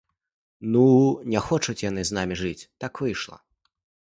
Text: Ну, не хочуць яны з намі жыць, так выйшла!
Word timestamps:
Ну, 0.75 0.85
не 1.33 1.39
хочуць 1.49 1.77
яны 1.89 2.01
з 2.11 2.17
намі 2.19 2.35
жыць, 2.41 2.67
так 2.85 2.93
выйшла! 3.05 3.37